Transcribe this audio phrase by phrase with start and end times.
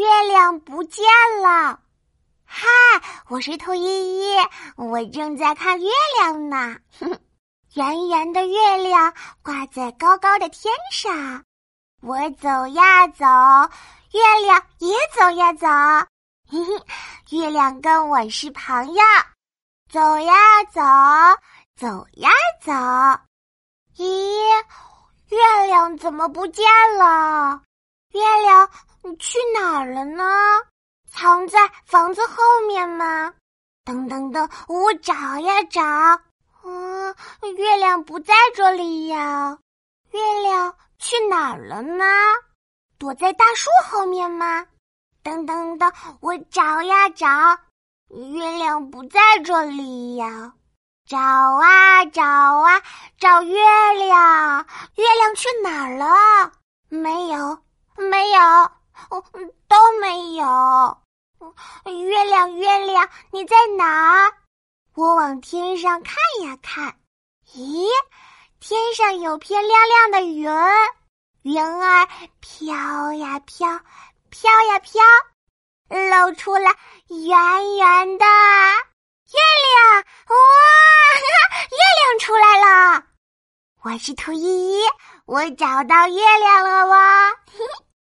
[0.00, 1.04] 月亮不见
[1.42, 1.78] 了。
[2.46, 2.66] 嗨，
[3.28, 4.34] 我是兔依依，
[4.76, 6.78] 我正在看月亮呢。
[7.76, 11.44] 圆圆的月亮挂在高高的天上，
[12.00, 13.26] 我走呀走，
[14.12, 15.66] 月亮也走呀走。
[16.48, 19.02] 嘿嘿，月亮跟我是朋友，
[19.92, 20.34] 走呀
[20.72, 20.80] 走，
[21.76, 22.30] 走呀
[22.62, 22.72] 走。
[23.98, 24.48] 咦，
[25.28, 26.64] 月亮怎么不见
[26.96, 27.60] 了？
[28.12, 28.68] 月亮
[29.02, 30.24] 你去哪儿了呢？
[31.12, 33.32] 藏在房子后面吗？
[33.84, 35.82] 噔噔噔，我找呀找，
[36.64, 37.14] 嗯，
[37.56, 39.58] 月亮不在这里呀。
[40.10, 42.04] 月亮去哪儿了呢？
[42.98, 44.66] 躲在大树后面吗？
[45.22, 47.26] 噔噔噔，我找呀找，
[48.08, 50.52] 月亮不在这里呀。
[51.06, 52.80] 找啊找啊
[53.18, 53.56] 找月
[53.94, 56.52] 亮，月亮去哪儿了？
[56.88, 57.58] 没有，
[59.10, 59.22] 哦，
[59.68, 60.98] 都没有。
[61.84, 64.32] 月亮，月亮，你在哪儿？
[64.94, 66.96] 我往天上看呀看，
[67.54, 67.88] 咦，
[68.60, 70.48] 天上有片亮亮的云，
[71.42, 72.08] 云儿
[72.40, 73.80] 飘呀飘，
[74.30, 75.02] 飘呀飘，
[75.88, 76.70] 露出了
[77.08, 80.04] 圆圆的月亮。
[80.28, 80.36] 哇，
[81.70, 83.04] 月亮出来了！
[83.82, 84.82] 我是兔依依，
[85.24, 87.30] 我找到月亮了哇！
[87.30, 87.89] 嘿嘿。